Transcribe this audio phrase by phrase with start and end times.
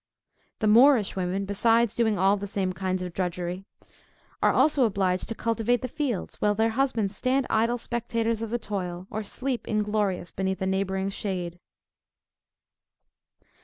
[0.61, 3.65] The Moorish women, besides doing all the same kinds of drudgery,
[4.41, 8.57] are also obliged to cultivate the fields, while their husbands stand idle spectators of the
[8.57, 11.59] toil, or sleep inglorious beneath a neighboring shade.